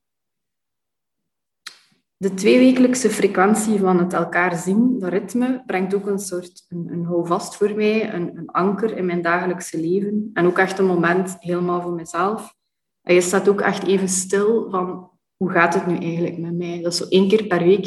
de 2.23 2.35
tweewekelijkse 2.35 3.11
frequentie 3.11 3.79
van 3.79 3.99
het 3.99 4.12
elkaar 4.12 4.57
zien, 4.57 4.99
dat 4.99 5.11
ritme, 5.11 5.62
brengt 5.67 5.95
ook 5.95 6.07
een 6.07 6.19
soort 6.19 6.64
een, 6.69 6.88
een 6.93 7.05
houvast 7.05 7.57
voor 7.57 7.75
mij, 7.75 8.14
een, 8.14 8.37
een, 8.37 8.50
anker 8.50 8.97
in 8.97 9.07
mijn 9.07 9.23
dagelijkse 9.23 9.81
leven. 9.81 10.31
En 10.33 10.47
ook 10.47 10.59
echt 10.59 10.79
een 10.79 10.87
moment 10.87 11.37
helemaal 11.38 11.83
voor 11.83 11.93
mezelf. 11.93 12.55
En 13.02 13.14
je 13.14 13.21
staat 13.21 13.49
ook 13.49 13.61
echt 13.61 13.87
even 13.87 14.09
stil 14.09 14.71
van, 14.71 15.11
hoe 15.37 15.50
gaat 15.50 15.75
het 15.75 15.87
nu 15.87 15.97
eigenlijk 15.97 16.38
met 16.38 16.55
mij? 16.55 16.83
Dat 16.83 16.93
is 16.93 16.99
zo 16.99 17.05
één 17.09 17.29
keer 17.29 17.47
per 17.47 17.62
week 17.62 17.87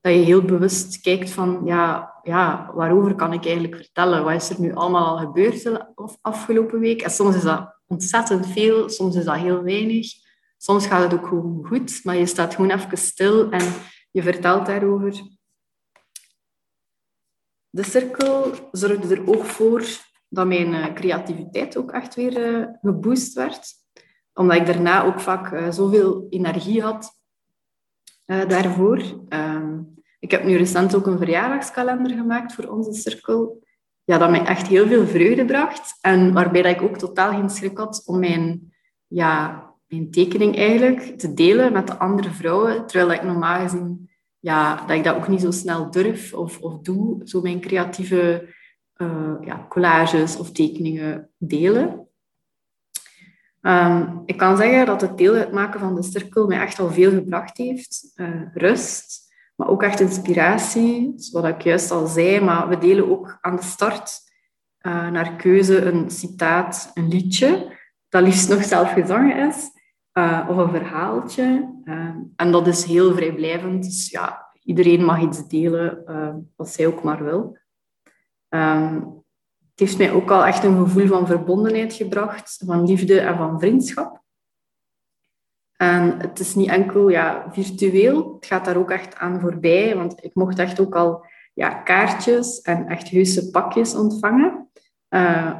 dat 0.00 0.12
je 0.12 0.18
heel 0.18 0.42
bewust 0.42 1.00
kijkt 1.00 1.30
van, 1.30 1.60
ja, 1.64 2.14
ja, 2.22 2.70
waarover 2.74 3.14
kan 3.14 3.32
ik 3.32 3.44
eigenlijk 3.44 3.76
vertellen? 3.76 4.24
Wat 4.24 4.34
is 4.34 4.50
er 4.50 4.60
nu 4.60 4.74
allemaal 4.74 5.06
al 5.06 5.26
gebeurd 5.26 5.62
de 5.62 5.92
afgelopen 6.20 6.80
week? 6.80 7.02
En 7.02 7.10
soms 7.10 7.36
is 7.36 7.42
dat 7.42 7.80
ontzettend 7.86 8.46
veel, 8.46 8.88
soms 8.88 9.16
is 9.16 9.24
dat 9.24 9.36
heel 9.36 9.62
weinig. 9.62 10.21
Soms 10.62 10.86
gaat 10.86 11.02
het 11.02 11.20
ook 11.20 11.26
gewoon 11.26 11.64
goed, 11.66 12.04
maar 12.04 12.16
je 12.16 12.26
staat 12.26 12.54
gewoon 12.54 12.70
even 12.70 12.98
stil 12.98 13.50
en 13.50 13.72
je 14.10 14.22
vertelt 14.22 14.66
daarover. 14.66 15.22
De 17.70 17.82
cirkel 17.82 18.52
zorgde 18.72 19.14
er 19.14 19.28
ook 19.28 19.44
voor 19.44 19.84
dat 20.28 20.46
mijn 20.46 20.74
eh, 20.74 20.94
creativiteit 20.94 21.76
ook 21.76 21.92
echt 21.92 22.14
weer 22.14 22.58
uh, 22.60 22.66
geboost 22.80 23.32
werd. 23.32 23.72
Omdat 24.34 24.56
ik 24.56 24.66
daarna 24.66 25.04
ook 25.04 25.20
vaak 25.20 25.52
uh, 25.52 25.70
zoveel 25.70 26.26
energie 26.30 26.82
had 26.82 27.20
daarvoor. 28.26 29.02
Ehm, 29.28 29.80
ik 30.18 30.30
heb 30.30 30.44
nu 30.44 30.56
recent 30.56 30.94
ook 30.94 31.06
een 31.06 31.18
verjaardagskalender 31.18 32.10
gemaakt 32.10 32.54
voor 32.54 32.64
onze 32.64 32.92
cirkel. 32.92 33.62
Ja, 34.04 34.18
dat 34.18 34.30
mij 34.30 34.44
echt 34.44 34.66
heel 34.66 34.86
veel 34.86 35.06
vreugde 35.06 35.44
bracht. 35.44 35.98
En 36.00 36.32
waarbij 36.32 36.62
ik 36.62 36.82
ook 36.82 36.98
totaal 36.98 37.30
geen 37.30 37.50
schrik 37.50 37.78
had 37.78 38.02
om 38.06 38.18
mijn 38.18 38.72
ja, 39.06 39.70
mijn 39.92 40.10
tekening 40.10 40.56
eigenlijk 40.56 41.18
te 41.18 41.34
delen 41.34 41.72
met 41.72 41.86
de 41.86 41.98
andere 41.98 42.30
vrouwen. 42.30 42.86
Terwijl 42.86 43.12
ik 43.12 43.22
normaal 43.22 43.60
gezien 43.60 44.10
ja, 44.38 44.86
dat 44.86 44.96
ik 44.96 45.04
dat 45.04 45.16
ook 45.16 45.28
niet 45.28 45.40
zo 45.40 45.50
snel 45.50 45.90
durf 45.90 46.34
of, 46.34 46.60
of 46.60 46.78
doe. 46.78 47.20
Zo 47.24 47.40
mijn 47.40 47.60
creatieve 47.60 48.48
uh, 48.96 49.34
ja, 49.40 49.66
collages 49.68 50.36
of 50.36 50.52
tekeningen 50.52 51.30
delen. 51.38 52.06
Um, 53.60 54.22
ik 54.26 54.36
kan 54.36 54.56
zeggen 54.56 54.86
dat 54.86 55.00
het 55.00 55.18
deel 55.18 55.34
uitmaken 55.34 55.80
van 55.80 55.94
de 55.94 56.02
cirkel 56.02 56.46
mij 56.46 56.60
echt 56.60 56.78
al 56.78 56.92
veel 56.92 57.10
gebracht 57.10 57.56
heeft. 57.56 58.12
Uh, 58.16 58.42
rust, 58.54 59.32
maar 59.56 59.68
ook 59.68 59.82
echt 59.82 60.00
inspiratie, 60.00 61.12
zoals 61.16 61.48
ik 61.48 61.62
juist 61.62 61.90
al 61.90 62.06
zei. 62.06 62.40
Maar 62.40 62.68
we 62.68 62.78
delen 62.78 63.10
ook 63.10 63.38
aan 63.40 63.56
de 63.56 63.62
start 63.62 64.20
uh, 64.86 65.10
naar 65.10 65.36
keuze 65.36 65.80
een 65.80 66.10
citaat, 66.10 66.90
een 66.94 67.08
liedje, 67.08 67.78
dat 68.08 68.22
liefst 68.22 68.48
nog 68.48 68.64
zelf 68.64 68.92
gezongen 68.92 69.48
is. 69.48 69.80
Uh, 70.12 70.46
of 70.48 70.56
een 70.56 70.70
verhaaltje. 70.70 71.74
Uh, 71.84 72.14
en 72.36 72.52
dat 72.52 72.66
is 72.66 72.84
heel 72.84 73.14
vrijblijvend. 73.14 73.84
Dus 73.84 74.10
ja, 74.10 74.50
iedereen 74.62 75.04
mag 75.04 75.20
iets 75.20 75.48
delen 75.48 76.02
uh, 76.06 76.34
wat 76.56 76.68
zij 76.68 76.86
ook 76.86 77.02
maar 77.02 77.24
wil. 77.24 77.58
Um, 78.48 79.20
het 79.70 79.80
heeft 79.80 79.98
mij 79.98 80.12
ook 80.12 80.30
al 80.30 80.44
echt 80.44 80.64
een 80.64 80.76
gevoel 80.76 81.06
van 81.06 81.26
verbondenheid 81.26 81.92
gebracht, 81.92 82.62
van 82.66 82.86
liefde 82.86 83.20
en 83.20 83.36
van 83.36 83.60
vriendschap. 83.60 84.22
En 85.76 86.18
het 86.18 86.38
is 86.38 86.54
niet 86.54 86.68
enkel 86.68 87.08
ja, 87.08 87.46
virtueel, 87.50 88.34
het 88.34 88.46
gaat 88.46 88.64
daar 88.64 88.76
ook 88.76 88.90
echt 88.90 89.16
aan 89.16 89.40
voorbij, 89.40 89.96
want 89.96 90.24
ik 90.24 90.34
mocht 90.34 90.58
echt 90.58 90.80
ook 90.80 90.94
al 90.94 91.26
ja, 91.54 91.68
kaartjes 91.68 92.60
en 92.60 92.86
echt 92.86 93.10
heuse 93.10 93.50
pakjes 93.50 93.94
ontvangen. 93.94 94.68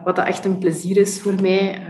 wat 0.04 0.16
dat 0.16 0.26
echt 0.26 0.44
een 0.44 0.58
plezier 0.58 0.96
is 0.96 1.20
voor 1.20 1.40
mij 1.40 1.86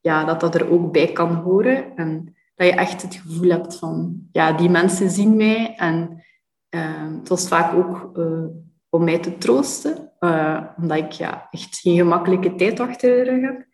ja, 0.00 0.24
dat 0.24 0.40
dat 0.40 0.54
er 0.54 0.70
ook 0.70 0.92
bij 0.92 1.12
kan 1.12 1.34
horen. 1.34 1.96
En 1.96 2.34
dat 2.54 2.66
je 2.66 2.72
echt 2.72 3.02
het 3.02 3.14
gevoel 3.14 3.50
hebt 3.50 3.76
van, 3.76 4.28
ja, 4.32 4.52
die 4.52 4.68
mensen 4.68 5.10
zien 5.10 5.36
mij. 5.36 5.74
En 5.76 6.22
uh, 6.70 7.18
het 7.18 7.28
was 7.28 7.48
vaak 7.48 7.74
ook 7.74 8.18
uh, 8.18 8.44
om 8.88 9.04
mij 9.04 9.18
te 9.18 9.38
troosten, 9.38 10.12
uh, 10.20 10.62
omdat 10.76 10.98
ik 10.98 11.12
ja, 11.12 11.48
echt 11.50 11.78
geen 11.78 11.96
gemakkelijke 11.96 12.54
tijd 12.54 12.80
achter 12.80 13.24
de 13.24 13.30
rug 13.30 13.40
heb. 13.40 13.66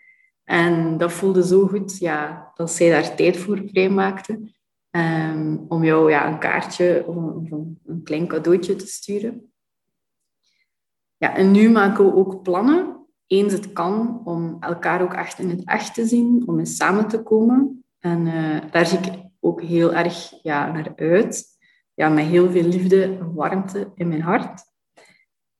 En 0.44 0.98
dat 0.98 1.12
voelde 1.12 1.46
zo 1.46 1.66
goed 1.66 1.98
ja, 1.98 2.50
dat 2.54 2.70
zij 2.70 2.90
daar 2.90 3.16
tijd 3.16 3.36
voor 3.36 3.62
vrijmaakte. 3.66 4.54
Um, 4.90 5.64
om 5.68 5.84
jou 5.84 6.10
ja, 6.10 6.28
een 6.28 6.38
kaartje 6.38 7.04
of 7.06 7.16
een, 7.16 7.80
een 7.86 8.02
klein 8.02 8.26
cadeautje 8.26 8.76
te 8.76 8.86
sturen. 8.86 9.52
Ja, 11.16 11.36
en 11.36 11.50
nu 11.50 11.70
maken 11.70 12.04
we 12.04 12.14
ook 12.14 12.42
plannen 12.42 12.95
eens 13.26 13.52
het 13.52 13.72
kan, 13.72 14.20
om 14.24 14.56
elkaar 14.60 15.02
ook 15.02 15.14
echt 15.14 15.38
in 15.38 15.50
het 15.50 15.64
echt 15.64 15.94
te 15.94 16.06
zien, 16.06 16.42
om 16.46 16.58
eens 16.58 16.76
samen 16.76 17.08
te 17.08 17.22
komen. 17.22 17.84
En 17.98 18.26
uh, 18.26 18.60
daar 18.70 18.86
zie 18.86 18.98
ik 18.98 19.12
ook 19.40 19.62
heel 19.62 19.94
erg 19.94 20.32
ja, 20.42 20.72
naar 20.72 20.92
uit. 20.96 21.44
Ja, 21.94 22.08
met 22.08 22.24
heel 22.24 22.50
veel 22.50 22.62
liefde 22.62 23.02
en 23.02 23.34
warmte 23.34 23.90
in 23.94 24.08
mijn 24.08 24.22
hart. 24.22 24.64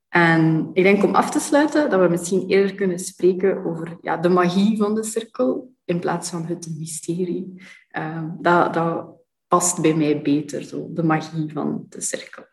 En 0.09 0.71
ik 0.73 0.83
denk 0.83 1.05
om 1.05 1.15
af 1.15 1.31
te 1.31 1.41
sluiten 1.41 1.91
dat 1.91 2.01
we 2.01 2.09
misschien 2.09 2.47
eerder 2.47 2.75
kunnen 2.75 2.99
spreken 2.99 3.65
over 3.65 3.99
ja, 4.01 4.17
de 4.17 4.29
magie 4.29 4.79
van 4.79 4.95
de 4.95 5.05
cirkel 5.05 5.75
in 5.85 6.01
plaats 6.01 6.31
van 6.31 6.45
het 6.45 6.69
mysterie. 6.79 7.63
Uh, 7.99 8.25
dat, 8.41 8.75
dat 8.75 9.07
past 9.49 9.81
bij 9.81 9.95
mij 9.95 10.23
beter, 10.23 10.63
zo, 10.63 10.89
de 10.91 11.03
magie 11.03 11.53
van 11.53 11.87
de 11.89 12.01
cirkel. 12.01 12.45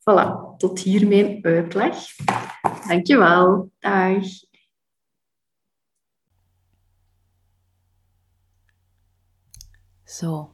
Voilà, 0.00 0.56
tot 0.56 0.78
hier 0.78 1.08
mijn 1.08 1.38
uitleg. 1.42 1.96
Dankjewel. 2.90 3.70
Dag. 3.78 4.24
Zo. 10.04 10.50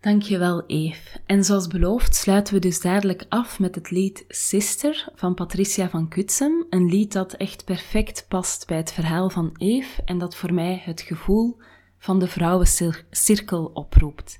Dankjewel, 0.00 0.66
Eve. 0.66 1.20
En 1.26 1.44
zoals 1.44 1.66
beloofd 1.66 2.14
sluiten 2.14 2.54
we 2.54 2.60
dus 2.60 2.80
dadelijk 2.80 3.26
af 3.28 3.58
met 3.58 3.74
het 3.74 3.90
lied 3.90 4.24
Sister 4.28 5.08
van 5.14 5.34
Patricia 5.34 5.88
van 5.88 6.08
Kutsem. 6.08 6.66
Een 6.70 6.86
lied 6.86 7.12
dat 7.12 7.32
echt 7.32 7.64
perfect 7.64 8.24
past 8.28 8.66
bij 8.66 8.76
het 8.76 8.92
verhaal 8.92 9.30
van 9.30 9.50
Eve 9.56 10.02
en 10.04 10.18
dat 10.18 10.36
voor 10.36 10.54
mij 10.54 10.82
het 10.84 11.00
gevoel 11.00 11.56
van 11.98 12.18
de 12.18 12.28
vrouwencirkel 12.28 13.64
oproept. 13.64 14.38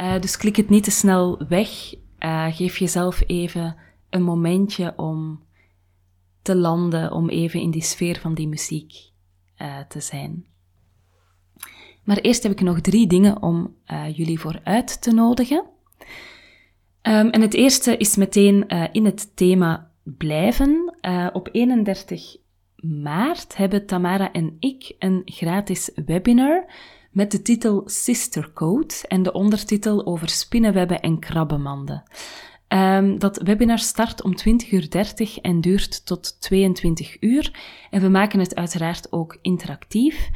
Uh, 0.00 0.20
dus 0.20 0.36
klik 0.36 0.56
het 0.56 0.68
niet 0.68 0.84
te 0.84 0.90
snel 0.90 1.46
weg. 1.48 1.94
Uh, 2.18 2.46
geef 2.50 2.76
jezelf 2.76 3.22
even 3.26 3.76
een 4.10 4.22
momentje 4.22 4.92
om 4.96 5.45
te 6.46 6.56
landen, 6.56 7.12
om 7.12 7.28
even 7.28 7.60
in 7.60 7.70
die 7.70 7.82
sfeer 7.82 8.18
van 8.20 8.34
die 8.34 8.48
muziek 8.48 8.92
uh, 9.58 9.78
te 9.88 10.00
zijn. 10.00 10.46
Maar 12.04 12.16
eerst 12.16 12.42
heb 12.42 12.52
ik 12.52 12.60
nog 12.60 12.80
drie 12.80 13.06
dingen 13.06 13.42
om 13.42 13.74
uh, 13.86 14.16
jullie 14.16 14.40
voor 14.40 14.60
uit 14.64 15.02
te 15.02 15.12
nodigen. 15.12 15.64
Um, 17.02 17.30
en 17.30 17.40
het 17.40 17.54
eerste 17.54 17.96
is 17.96 18.16
meteen 18.16 18.64
uh, 18.68 18.84
in 18.92 19.04
het 19.04 19.36
thema 19.36 19.90
blijven. 20.02 20.94
Op 21.32 21.48
31 21.52 22.36
maart 22.76 23.56
hebben 23.56 23.86
Tamara 23.86 24.32
en 24.32 24.56
ik 24.58 24.94
een 24.98 25.22
gratis 25.24 25.90
webinar 26.06 26.66
met 27.10 27.30
de 27.30 27.42
titel 27.42 27.82
Sister 27.84 28.52
Code 28.52 28.94
en 29.08 29.22
de 29.22 29.32
ondertitel 29.32 30.06
over 30.06 30.28
spinnenwebben 30.28 31.00
en 31.00 31.18
krabbenmanden. 31.18 32.02
Um, 32.68 33.18
dat 33.18 33.42
webinar 33.42 33.78
start 33.78 34.22
om 34.22 34.34
20.30 34.38 34.70
uur 34.70 35.38
en 35.42 35.60
duurt 35.60 36.06
tot 36.06 36.40
22 36.40 37.16
uur. 37.20 37.60
En 37.90 38.00
we 38.00 38.08
maken 38.08 38.40
het 38.40 38.54
uiteraard 38.54 39.12
ook 39.12 39.38
interactief. 39.42 40.30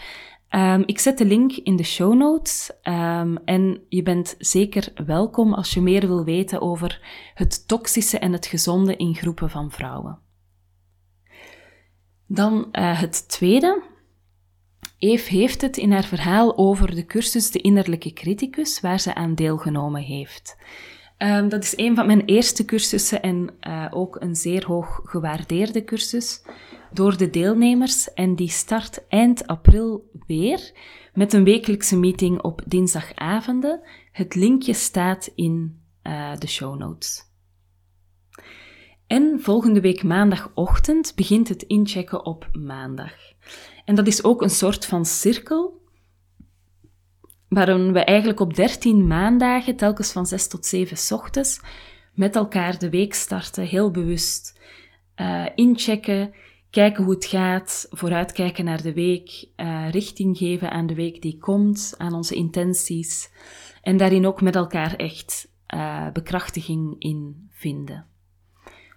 Um, 0.50 0.82
ik 0.87 0.99
zet 0.99 1.18
de 1.18 1.25
link 1.25 1.52
in 1.52 1.76
de 1.76 1.82
show 1.82 2.14
notes 2.14 2.70
um, 2.82 3.37
en 3.44 3.82
je 3.88 4.02
bent 4.02 4.34
zeker 4.38 4.92
welkom 5.06 5.54
als 5.54 5.75
je 5.75 5.80
meer 5.80 6.06
wil 6.06 6.25
weten 6.25 6.60
over 6.60 7.00
het 7.34 7.68
toxische 7.68 8.18
en 8.18 8.32
het 8.32 8.46
gezonde 8.46 8.96
in 8.96 9.14
groepen 9.14 9.50
van 9.50 9.70
vrouwen. 9.70 10.18
Dan 12.26 12.68
uh, 12.72 13.00
het 13.00 13.28
tweede. 13.28 13.82
Eve 14.99 15.37
heeft 15.37 15.60
het 15.60 15.76
in 15.76 15.92
haar 15.92 16.04
verhaal 16.04 16.58
over 16.58 16.94
de 16.94 17.06
cursus 17.06 17.50
De 17.50 17.60
Innerlijke 17.60 18.12
Criticus, 18.12 18.80
waar 18.80 19.00
ze 19.00 19.14
aan 19.14 19.34
deelgenomen 19.34 20.02
heeft. 20.02 20.56
Um, 21.23 21.49
dat 21.49 21.62
is 21.62 21.77
een 21.77 21.95
van 21.95 22.07
mijn 22.07 22.25
eerste 22.25 22.65
cursussen 22.65 23.23
en 23.23 23.50
uh, 23.61 23.87
ook 23.91 24.17
een 24.21 24.37
zeer 24.37 24.67
hoog 24.67 25.00
gewaardeerde 25.05 25.85
cursus 25.85 26.43
door 26.93 27.17
de 27.17 27.31
deelnemers 27.31 28.12
en 28.12 28.35
die 28.35 28.49
start 28.49 29.09
eind 29.09 29.47
april 29.47 30.11
weer 30.27 30.73
met 31.15 31.33
een 31.33 31.45
wekelijkse 31.45 31.99
meeting 31.99 32.43
op 32.43 32.62
dinsdagavonden. 32.67 33.81
Het 34.12 34.35
linkje 34.35 34.73
staat 34.73 35.31
in 35.35 35.83
uh, 36.03 36.37
de 36.37 36.47
show 36.47 36.79
notes. 36.79 37.29
En 39.07 39.39
volgende 39.41 39.81
week 39.81 40.03
maandagochtend 40.03 41.12
begint 41.17 41.49
het 41.49 41.62
inchecken 41.62 42.25
op 42.25 42.49
maandag. 42.53 43.12
En 43.85 43.95
dat 43.95 44.07
is 44.07 44.25
ook 44.25 44.43
een 44.43 44.50
soort 44.50 44.87
van 44.87 45.05
cirkel, 45.05 45.79
waarin 47.50 47.92
we 47.92 48.04
eigenlijk 48.04 48.40
op 48.40 48.54
13 48.54 49.07
maandagen, 49.07 49.76
telkens 49.76 50.12
van 50.12 50.26
6 50.26 50.49
tot 50.49 50.66
7 50.66 51.16
ochtends, 51.16 51.61
met 52.14 52.37
elkaar 52.37 52.78
de 52.78 52.90
week 52.90 53.14
starten, 53.14 53.64
heel 53.64 53.90
bewust 53.90 54.60
uh, 55.17 55.47
inchecken, 55.54 56.34
kijken 56.71 57.04
hoe 57.04 57.15
het 57.15 57.25
gaat, 57.25 57.86
vooruitkijken 57.91 58.65
naar 58.65 58.82
de 58.82 58.93
week, 58.93 59.49
uh, 59.56 59.91
richting 59.91 60.36
geven 60.36 60.71
aan 60.71 60.86
de 60.86 60.95
week 60.95 61.23
die 61.23 61.39
komt, 61.39 61.95
aan 61.99 62.15
onze 62.15 62.34
intenties 62.34 63.30
en 63.82 63.97
daarin 63.97 64.26
ook 64.26 64.41
met 64.41 64.56
elkaar 64.56 64.95
echt 64.95 65.49
uh, 65.75 66.10
bekrachtiging 66.13 66.97
in 66.99 67.49
vinden. 67.50 68.06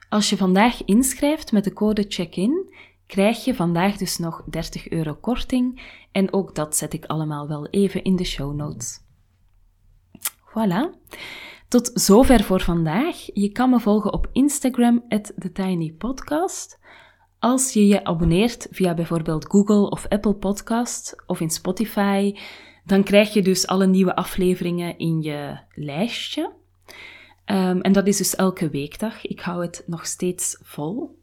Als 0.10 0.30
je 0.30 0.38
vandaag 0.38 0.86
inschrijft 0.86 1.52
met 1.52 1.64
de 1.64 1.74
code 1.74 2.06
check-in, 2.08 2.74
krijg 3.08 3.46
je 3.46 3.56
vandaag 3.56 3.98
dus 3.98 4.18
nog 4.18 4.44
30 4.50 4.90
euro 4.90 5.14
korting 5.14 5.82
en 6.12 6.34
ook 6.34 6.56
dat 6.56 6.76
zet 6.76 6.94
ik 6.94 7.06
allemaal 7.06 7.48
wel 7.48 7.68
even 7.68 8.04
in 8.04 8.16
de 8.16 8.24
show 8.24 8.56
notes. 8.56 9.02
Voilà. 10.50 11.02
Tot 11.68 11.92
zover 11.94 12.44
voor 12.44 12.62
vandaag. 12.62 13.18
Je 13.34 13.50
kan 13.50 13.70
me 13.70 13.80
volgen 13.80 14.14
op 14.14 14.30
Instagram, 14.32 15.04
TheTinyPodcast. 15.08 16.80
Als 17.40 17.74
je 17.74 17.88
je 17.88 18.04
abonneert 18.04 18.68
via 18.72 18.94
bijvoorbeeld 18.94 19.46
Google 19.46 19.90
of 19.90 20.08
Apple 20.08 20.34
Podcast 20.34 21.24
of 21.26 21.40
in 21.40 21.50
Spotify, 21.50 22.36
dan 22.86 23.04
krijg 23.04 23.34
je 23.34 23.42
dus 23.42 23.68
alle 23.68 23.88
nieuwe 23.88 24.16
afleveringen 24.16 24.98
in 24.98 25.22
je 25.22 25.60
lijstje. 25.76 26.54
Um, 27.46 27.82
en 27.82 27.92
dat 27.92 28.08
is 28.08 28.18
dus 28.18 28.36
elke 28.36 28.70
weekdag. 28.70 29.26
Ik 29.26 29.40
hou 29.40 29.62
het 29.62 29.84
nog 29.86 30.06
steeds 30.06 30.60
vol. 30.62 31.23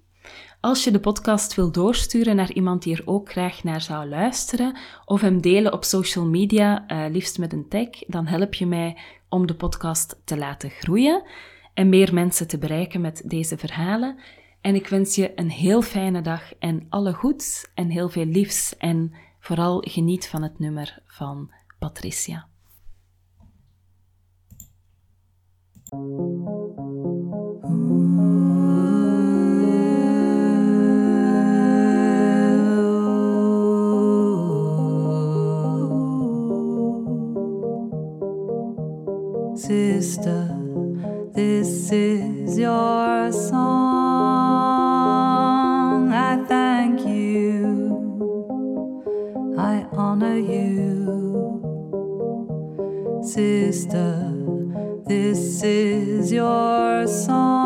Als 0.61 0.85
je 0.85 0.91
de 0.91 1.01
podcast 1.01 1.55
wil 1.55 1.73
doorsturen 1.73 2.37
naar 2.37 2.53
iemand 2.53 2.83
die 2.83 2.97
er 2.97 3.03
ook 3.05 3.31
graag 3.31 3.65
naar 3.65 3.81
zou 3.81 4.09
luisteren, 4.09 4.77
of 5.05 5.21
hem 5.21 5.41
delen 5.41 5.73
op 5.73 5.85
social 5.85 6.25
media, 6.25 6.85
uh, 6.89 7.13
liefst 7.13 7.39
met 7.39 7.53
een 7.53 7.69
tag, 7.69 7.89
dan 8.07 8.27
help 8.27 8.55
je 8.55 8.67
mij 8.67 8.97
om 9.29 9.47
de 9.47 9.55
podcast 9.55 10.21
te 10.25 10.37
laten 10.37 10.71
groeien 10.71 11.23
en 11.75 11.89
meer 11.89 12.15
mensen 12.15 12.49
te 12.49 12.59
bereiken 12.59 13.01
met 13.01 13.23
deze 13.25 13.59
verhalen. 13.59 14.19
En 14.61 14.75
ik 14.75 14.87
wens 14.87 15.15
je 15.15 15.33
een 15.35 15.51
heel 15.51 15.83
fijne 15.83 16.21
dag 16.21 16.55
en 16.59 16.87
alle 16.89 17.13
goeds 17.13 17.71
en 17.75 17.89
heel 17.89 18.09
veel 18.09 18.27
liefs 18.27 18.77
en 18.77 19.13
vooral 19.39 19.85
geniet 19.89 20.29
van 20.29 20.43
het 20.43 20.59
nummer 20.59 21.03
van 21.07 21.51
Patricia. 21.79 22.49
Sister, 39.61 40.49
this 41.35 41.93
is 41.93 42.59
your 42.59 43.31
song. 43.31 43.61
I 46.15 46.43
thank 46.49 47.01
you, 47.07 47.95
I 49.59 49.87
honor 49.93 50.39
you. 50.39 51.61
Sister, 53.23 54.33
this 55.07 55.63
is 55.63 56.33
your 56.33 57.07
song 57.07 57.60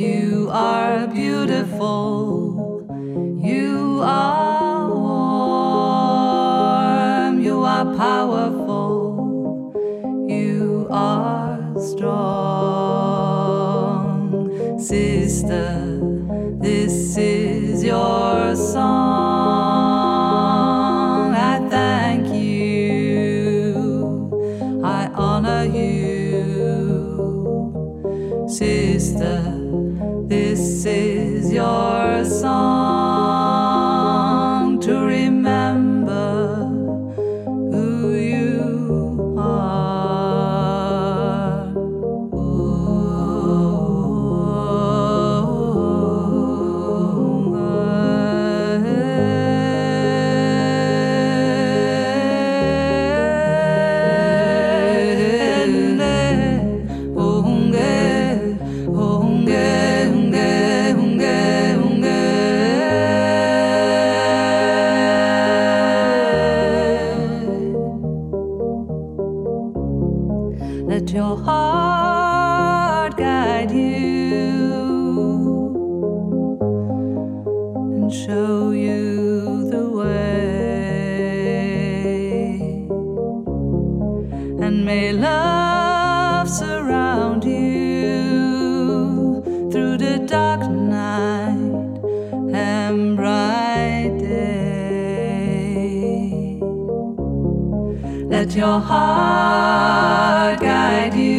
you 0.00 0.48
are 0.50 1.06
beautiful, 1.08 2.86
you 3.38 4.00
are 4.02 4.29
your 98.60 98.78
heart 98.78 100.60
guide 100.60 101.14
you 101.14 101.29